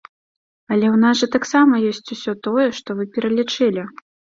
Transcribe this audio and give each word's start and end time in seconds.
Але 0.75 0.87
у 0.93 0.95
нас 1.03 1.15
жа 1.21 1.29
таксама 1.37 1.83
ёсць 1.93 2.11
усё 2.19 2.37
тое, 2.51 2.67
што 2.83 2.89
вы 3.01 3.11
пералічылі! 3.15 3.91